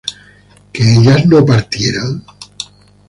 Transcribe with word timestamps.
¿que 0.73 0.95
ellas 0.95 1.27
no 1.27 1.45
partieran? 1.45 2.23